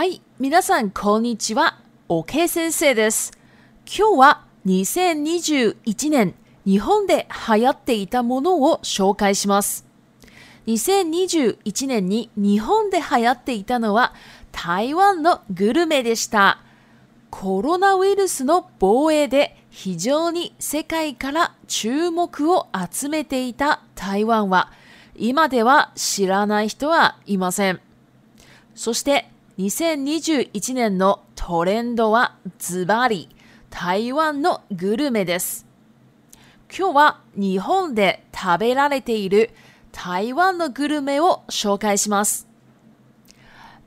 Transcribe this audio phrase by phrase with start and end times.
[0.00, 1.76] はい、皆さん、こんにちは。
[2.08, 3.32] オケ先生です。
[3.86, 9.84] 今日は2021年、日本で流行っていたものを紹介します。
[10.66, 14.14] 2021年に日本で流行っていたのは、
[14.52, 16.62] 台湾のグルメでした。
[17.30, 24.72] コロナウイルスの防衛で非常に世界から注目を集めていた台湾は、
[25.14, 27.80] 今では知らない人はいません。
[28.74, 29.26] そして
[29.60, 33.28] 2021年のトレンドはズバリ
[33.68, 35.66] 台湾のグルメです。
[36.74, 39.50] 今日は日本で食べられている
[39.92, 42.48] 台湾のグルメを紹介します。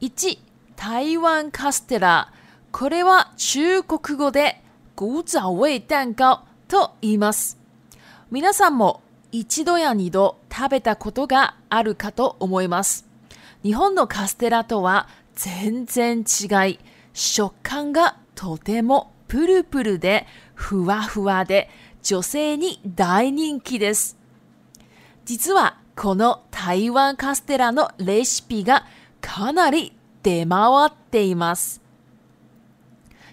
[0.00, 0.38] 1、
[0.74, 2.32] 台湾カステラ。
[2.72, 4.62] これは中国語で
[4.98, 7.58] 古早味蛋糕と言います。
[8.30, 9.02] 皆さんも
[9.32, 13.04] 一度や二度食べたことがあるかと思います。
[13.64, 15.08] 日本のカステラとは
[15.38, 16.80] 全然違い、
[17.14, 21.70] 食感がとてもプルプルでふわふわで
[22.02, 24.18] 女性に大人気です。
[25.24, 28.84] 実はこの台湾カステラのレシピが
[29.20, 29.92] かなり
[30.24, 31.80] 出回っています。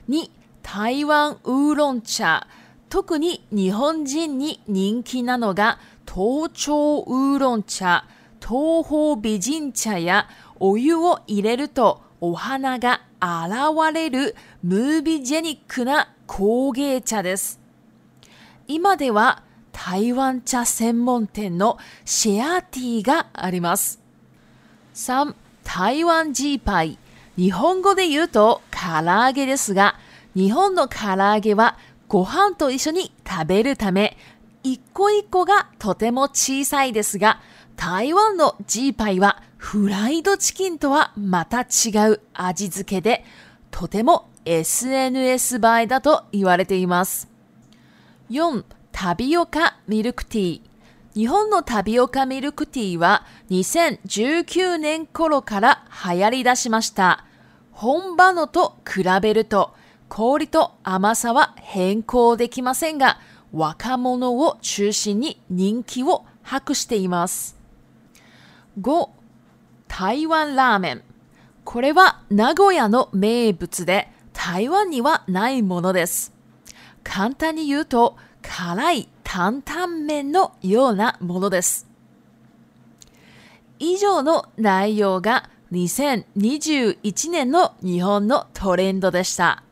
[0.08, 0.30] 2、
[0.62, 2.46] 台湾ウーロン茶。
[2.88, 8.06] 特に日本人に人気なのが、東朝ウーロン茶、
[8.40, 10.28] 東方美人茶や
[10.60, 17.60] お湯を入れるとお花が現れるムービージェニックな工芸茶です。
[18.68, 19.44] 今では
[19.74, 24.00] 台湾茶専門店のシェアティーがあります。
[24.96, 25.36] 3.
[25.66, 26.98] 台湾ジーパイ。
[27.38, 29.96] 日本語で言うと唐揚げですが、
[30.36, 31.78] 日本の唐揚げは
[32.08, 34.16] ご飯と一緒に食べるため、
[34.64, 37.42] 一個一個がとても小さいですが、
[37.76, 43.26] 台湾のジーパイはフライドチキンとはまた違う味付けで、
[43.72, 47.28] とても SNS 映えだと言われています。
[48.30, 50.62] 4、タビオカミルクティー。
[51.16, 57.26] 日本のタビオカミルクティーは2019年頃から流行り出しました。
[57.72, 59.74] 本場のと比べると
[60.10, 63.20] 氷と甘さは変更できませんが
[63.52, 67.58] 若者を中心に人気を博しています。
[68.80, 69.10] 5.
[69.98, 71.02] 台湾ラーメン。
[71.64, 76.34] これは名古屋の名物で、台湾にはないものです。
[77.06, 81.88] 簡単に言うと、辛い担々麺のようなものです。
[83.80, 89.64] 以上の内容が2021年の日本のトレンドでした。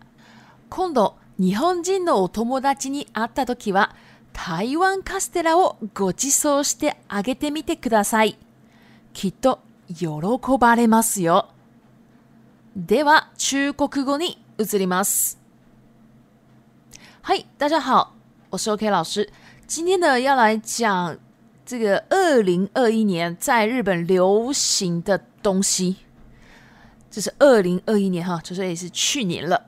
[0.69, 3.93] 今度、日本人のお友達に会った時は、
[4.31, 8.37] 台湾カステラをご馳走してあげてみてください。
[9.11, 9.59] きっと
[9.93, 11.49] 喜ばれますよ。
[12.75, 15.37] では中国語に移ります。
[17.21, 18.15] 嗨，大家好，
[18.49, 19.29] 我是 OK 老师。
[19.67, 21.15] 今天呢要来讲
[21.63, 25.97] 这个二零二一年在日本流行的东西。
[27.11, 29.67] 这是二零二一年哈，所也是去年了。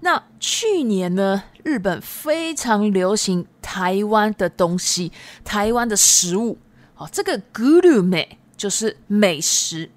[0.00, 5.12] 那去年呢，日本非常流行台湾的东西，
[5.44, 6.58] 台湾的食物。
[6.96, 8.39] 哦，这个グルメ。
[8.60, 9.90] 就是美食。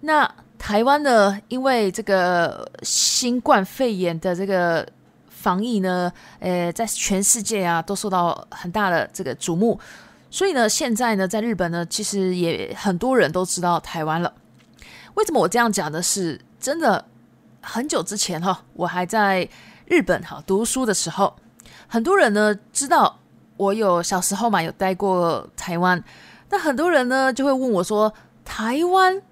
[0.00, 0.28] 那
[0.58, 1.40] 台湾呢？
[1.46, 4.84] 因为这个新冠肺炎的这个
[5.28, 9.78] 防疫呢，呃，在全世界啊都受到很大的这个瞩目，
[10.28, 14.32] 所以呢，现在呢，在日本呢，其实也很多人都知道台湾了。
[15.14, 17.04] 为什么我这样讲的是真的？
[17.60, 19.46] 很久之前哈，我还在
[19.86, 21.36] 日本哈读书的时候，
[21.86, 23.18] 很多人呢知道
[23.56, 26.02] 我有小时候嘛有待过台湾。
[26.50, 28.12] 那很多人呢就会问我，说
[28.44, 29.22] 台湾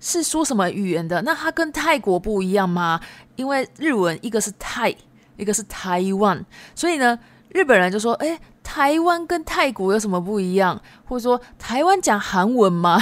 [0.00, 1.22] 是说什么语言的？
[1.22, 3.00] 那它跟泰国不一样吗？
[3.36, 4.94] 因为日文一个是泰，
[5.36, 6.44] 一个是台湾，
[6.74, 7.18] 所以呢
[7.50, 10.80] 日本人就说，哎，台湾跟泰国有什么不一样？
[11.04, 13.00] 或者说台湾讲韩文吗？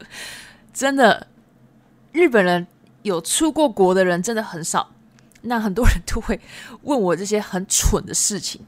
[0.74, 1.26] 真的，
[2.12, 2.66] 日本人
[3.02, 4.90] 有出过国的人真的很少。
[5.48, 6.38] 那很多人都会
[6.82, 8.60] 问我这些很蠢的事情。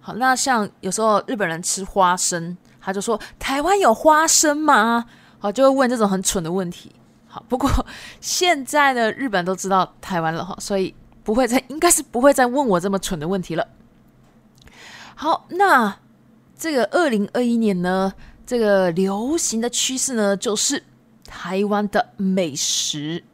[0.00, 2.56] 好，那像有时候日本人吃花生。
[2.84, 5.06] 他就说：“台湾有花生吗？”
[5.40, 6.92] 好，就会问这种很蠢的问题。
[7.26, 7.68] 好，不过
[8.20, 13.66] 现在呢，日本都知道台湾了，哈，所以不会再，应该是不会再问我这么蠢的问题了。
[15.14, 15.96] 好，那
[16.58, 18.12] 这个二零二一年呢，
[18.46, 20.82] 这个流行的趋势呢，就是
[21.26, 23.24] 台湾的美食。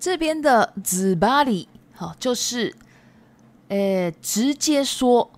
[0.00, 2.74] 这边的紫巴里，好，就是，
[3.68, 5.30] 哎，直接说，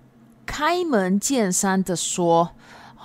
[0.45, 2.51] 开门见山的说。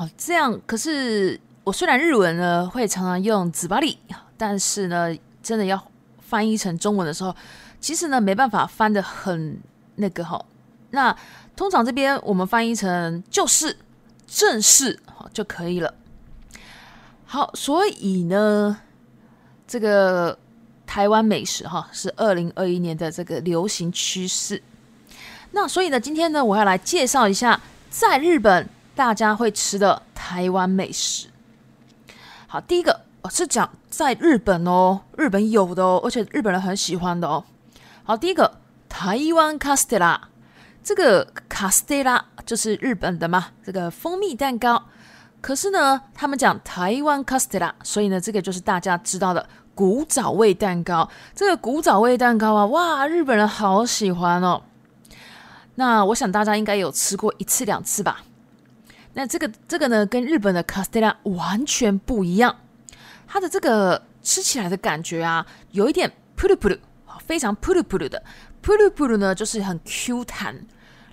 [0.01, 3.99] 哦，这样可是我虽然日文呢会常常用“子巴利”，
[4.39, 5.79] 但是呢，真的要
[6.23, 7.37] 翻译成中文的时候，
[7.83, 9.61] 其实呢没办法翻的很
[9.97, 10.43] 那个哈。
[10.93, 11.15] 那
[11.55, 13.77] 通常这边我们翻译成就是
[14.27, 15.93] “正式”好就可以了。
[17.27, 18.81] 好，所以呢，
[19.69, 20.39] 这个
[20.87, 24.63] 台湾美食哈是二零二一年的这个流行趋势。
[25.51, 27.61] 那所以呢，今天呢我要来介绍一下
[27.91, 28.67] 在日本。
[29.01, 31.29] 大家会吃的台湾美食，
[32.47, 33.01] 好，第一个
[33.31, 37.43] 是讲在日本哦，日本有的哦，而且日本人很喜欢的哦。
[38.05, 38.59] 好，第一个
[38.91, 40.19] 台湾 castella，
[40.85, 44.85] 这个 castella 就是日本的嘛，这个蜂蜜蛋糕，
[45.41, 51.09] 可是呢，他们讲台湾 castella，所以呢，这个就是大家知道的古早味蛋糕。
[51.35, 54.61] 这个古早味蛋糕啊，哇，日本人好喜欢哦。
[55.77, 58.21] 那我想大家应该有吃过一次两次吧。
[59.15, 62.57] 那这个这个呢，跟日本的卡斯特拉完全不一样，
[63.27, 66.79] 它的这个吃起来的感觉啊，有一点扑噜扑噜，
[67.25, 68.23] 非常扑噜扑噜的，
[68.63, 70.65] 扑噜扑噜呢就是很 Q 弹，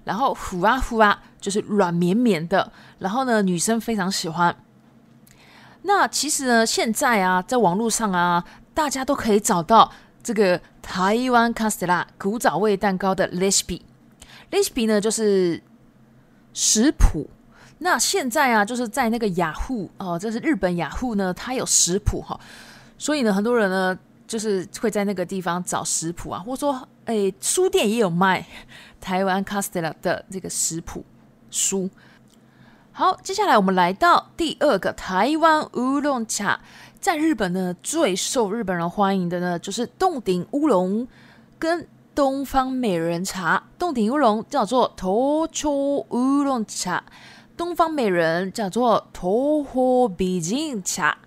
[0.04, 4.56] 然后呼啊呼啊就是软绵绵的，然后呢女生非常喜欢。
[5.84, 8.44] 那其实呢，现在啊，在网络上啊，
[8.76, 9.92] 大家都可以找到
[10.22, 15.62] 这个台湾卡斯特拉古早味蛋糕的 recipe，recipe 呢就是
[16.54, 17.28] 食谱。
[17.80, 22.40] 那现在啊，就是在那个雅虎哦，这是日本雅虎呢，它有食谱哈，
[22.98, 23.98] 所以呢，很多人呢
[24.28, 28.46] 就是会在那个地方找食谱啊，或者说，哎，书店也有卖
[29.00, 31.04] 台湾 Castella 的这个食谱
[31.52, 31.90] 书。
[32.92, 36.60] 好，接下来我们来到第二个台湾乌龙茶，
[37.00, 41.08] 在日本呢最受日本人欢迎的呢就是洞顶乌龙
[41.60, 43.62] 跟东方美人茶。
[43.78, 47.04] 洞顶乌龙叫做头 o 乌龙茶。
[47.58, 51.18] 东方美人叫做头火比金茶，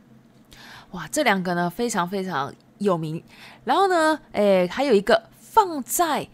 [0.92, 3.22] 哇，这两个呢非常非常有名。
[3.64, 6.28] 然后呢，诶，还有一个放在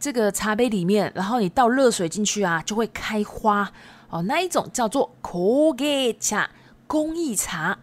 [0.00, 3.70] 这个茶杯里面，然后你倒热水进去啊，就会开花
[4.08, 4.22] 哦。
[4.22, 6.48] 那一种叫做苦给茶
[6.86, 7.78] 工艺茶。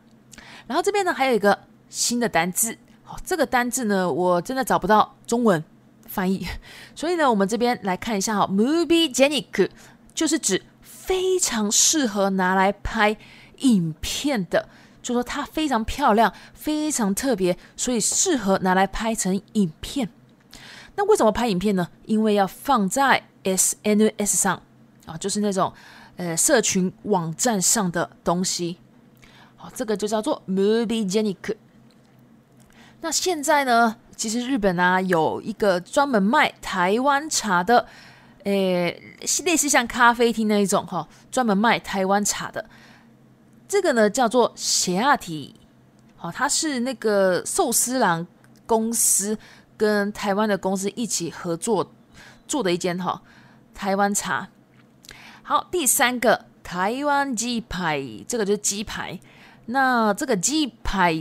[0.65, 1.55] 然后这边呢还有一个
[1.89, 5.63] 新的单字，好，这个单字呢我真的找不到中文
[6.07, 6.47] 翻译，
[6.95, 9.69] 所以呢，我们这边来看一下哈，movie j e n n i c
[10.15, 10.59] 就是指。
[11.05, 13.15] 非常适合拿来拍
[13.59, 14.67] 影片的，
[15.03, 20.09] 就说它非常漂亮，非常特别，所以适合拿来拍成影片。
[20.95, 21.87] 那为什么拍影片呢？
[22.05, 24.59] 因为要放在 SNS 上
[25.05, 25.71] 啊，就是那种
[26.17, 28.77] 呃社群网站上的东西。
[29.57, 31.37] 好，这个就叫做 Movie Genic。
[33.01, 37.85] 那现在呢，其实日本啊有一个专门卖台湾茶的。
[38.45, 39.01] 诶，
[39.43, 42.69] 类似像咖啡厅那一种哈，专门卖台湾茶的，
[43.67, 45.55] 这个呢叫做斜亚提，
[46.15, 48.25] 好，它是那个寿司郎
[48.67, 49.35] 公司
[49.75, 51.91] 跟台湾的公司一起合作
[52.47, 53.23] 做的一间哈
[53.73, 54.49] 台湾茶。
[55.41, 59.19] 好，第三个台湾鸡排，这个就是鸡排，
[59.67, 61.15] 那这个鸡排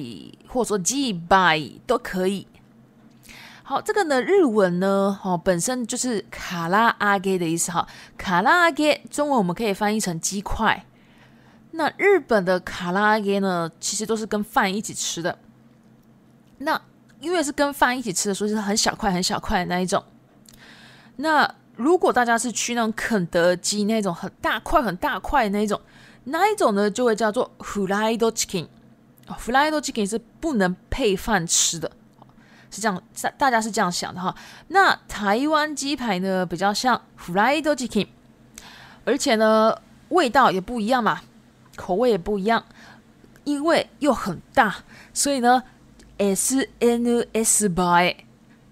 [0.47, 2.47] 或者说鸡排都可以。
[3.67, 10.85] 好，这个呢，日文呢，哦，本身就是卡拉阿给的意思，哈，卡拉阿给，中文我们可以翻译成鸡块。
[11.71, 15.39] 那日本的卡拉阿给呢，其实都是跟饭一起吃的。
[16.59, 16.79] 那
[17.21, 20.05] 因为是跟饭一起吃的，所以是很小块、很小块的那一种。
[21.17, 25.81] 那如果大家是去那种肯德基那种很大块、很大块的那一种，
[26.25, 28.67] 那一种呢，就会叫做 f r e d o chicken。
[29.27, 31.91] f r e d o chicken 是不能配饭吃的。
[32.75, 34.35] 是这样，大大家是这样想的哈。
[34.69, 38.09] 那台湾鸡排呢，比较像 Fried Chicken，
[39.05, 39.73] 而且呢，
[40.09, 41.21] 味道也不一样嘛，
[41.77, 42.65] 口味也不一样。
[43.45, 44.75] 因为又很大，
[45.13, 45.63] 所以呢
[46.17, 48.17] ，S N U S by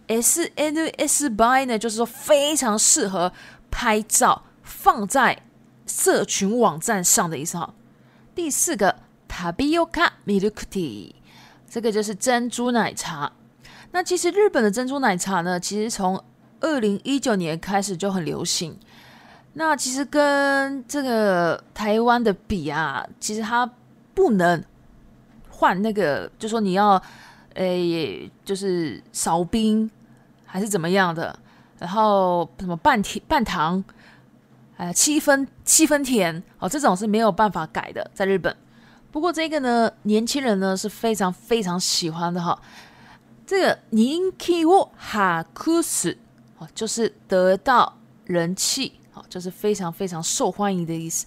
[0.09, 3.31] S N U S by 呢，就是说非常适合
[3.71, 5.39] 拍照，放在
[5.87, 7.73] 社群网站上的意思哈。
[8.35, 8.97] 第四个
[9.29, 11.13] t a b i o c a Milk Tea，
[11.69, 13.31] 这个就是珍珠奶茶。
[13.93, 16.23] 那其实日本的珍珠奶茶呢，其实从
[16.61, 18.77] 二零一九年开始就很流行。
[19.55, 23.71] 那其实跟这个台湾的比啊，其实它
[24.15, 24.65] 不能
[25.51, 27.01] 换那个，就说你要，
[27.55, 29.89] 诶，就是少冰
[30.47, 31.39] 还是怎么样的，
[31.79, 33.83] 然后什么半甜半糖，
[34.79, 38.57] 哎，七分七分甜哦，这种是没有办法改的，在日本。
[39.11, 42.59] 不过这个呢，年轻人呢是非常非常喜欢的哈。
[43.47, 46.17] 这个人气我哈酷死
[46.59, 51.27] 哦，就是得到人气哦，就是非常非常受欢迎的意思。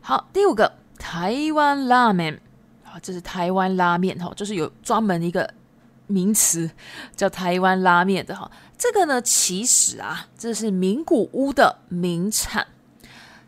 [0.00, 2.40] 好，第五个台湾拉面
[2.84, 5.52] 啊，这是台湾拉面哈，就是有专门一个
[6.06, 6.68] 名词
[7.14, 8.50] 叫台湾拉面的哈。
[8.78, 12.66] 这个呢，其实啊，这是名古屋的名产。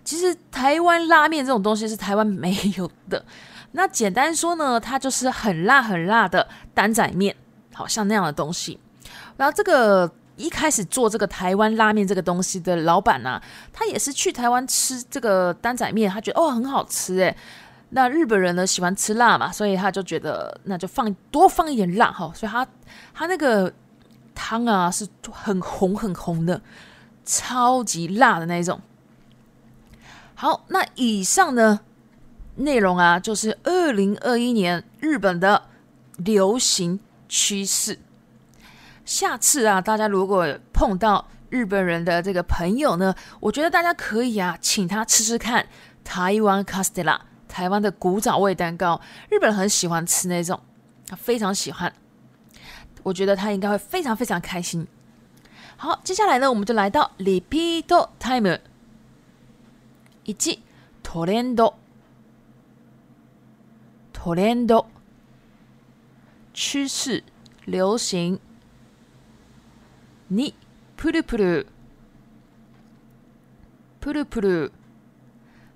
[0.05, 3.25] 其实台湾拉面这种东西是台湾没有的。
[3.73, 7.35] 那简单说呢，它就是很辣很辣的担仔面。
[7.81, 8.79] 好像那样的东西，
[9.39, 13.41] 然后这个一开始做这个台湾拉面这个东西的老板呢，
[13.73, 17.35] 他也是去台湾吃这个担仔面，他觉得哦很好吃诶。
[17.93, 22.67] 那日本人呢喜欢吃辣嘛，所以他就觉得那就放多放一点辣哈，所以他
[23.15, 23.73] 他那个
[24.35, 26.61] 汤啊是很红很红的，
[27.25, 28.79] 超级辣的那一种。
[30.35, 31.81] 好，那以上呢
[32.57, 35.63] 内容啊，就是二零二一年日本的
[36.19, 37.01] 流行。
[37.31, 37.97] 趋势，
[39.07, 45.65] 下次啊，大家如果碰到日本人的这个朋友呢，我觉得大家可以啊，请他吃吃看
[46.03, 50.61] 台湾卡斯 l 拉，台湾的古早味蛋糕，日本人很喜欢吃那种，
[51.07, 51.91] 他非常喜欢，
[53.05, 54.85] 我觉得他应该会非常非常开心。
[55.77, 58.61] 好，接下来呢，我们就来到 repeat i m e r
[60.25, 60.61] 以及
[61.05, 61.63] t o r n d
[64.13, 64.87] 托 r 多，托 d o
[66.63, 67.25] 趋勢、
[67.65, 68.39] 流行。
[70.29, 70.53] 二。
[70.95, 71.67] プルプル。
[74.01, 74.73] プルプル。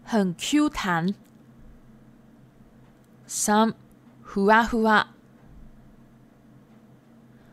[0.05, 1.17] 很 Q 弹。
[4.25, 5.11] ふわふわ。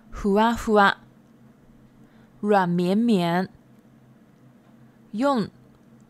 [0.09, 0.97] ふわふわ。
[2.41, 3.49] 软绵绵。
[5.13, 5.49] 四、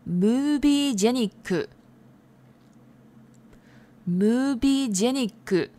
[0.06, 1.70] ムービージェニック。
[4.08, 5.70] ムービージェニック。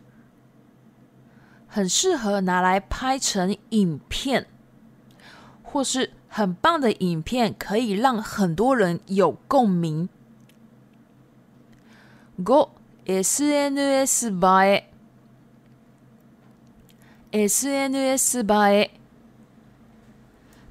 [1.74, 4.46] 很适合拿来拍成影片，
[5.64, 10.08] 或是很棒的影片可以让很多人有共鸣。
[12.38, 12.68] 五
[13.06, 14.84] SNS by
[17.32, 18.90] SNS by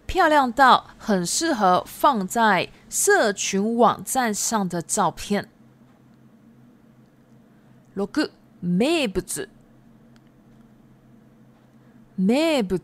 [0.06, 5.50] 漂亮到很适合放在社群网站上的照片。
[7.94, 8.08] 六
[8.62, 8.80] 名
[9.14, 9.53] 物。
[12.16, 12.80] 名物、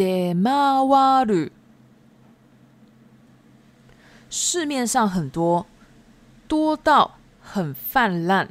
[0.00, 1.50] a 瓦 u
[4.30, 5.66] 市面上很多，
[6.46, 8.48] 多到很泛滥。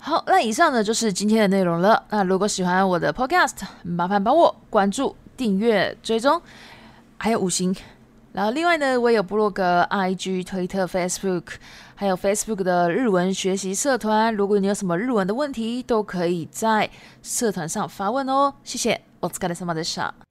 [0.00, 2.04] 好，那以上呢就是今天的内容了。
[2.10, 6.42] 那如果喜欢我的 Podcast，麻烦帮我关注、订阅、追踪，
[7.18, 7.72] 还有五星。
[8.32, 11.42] 然后另外呢，我也有博客、IG、推特、Facebook，
[11.96, 14.32] 还有 Facebook 的日文学习社团。
[14.34, 16.88] 如果你有什么日文的问题，都可以在
[17.22, 18.54] 社团上发问哦。
[18.62, 20.29] 谢谢，お疲れ様でした。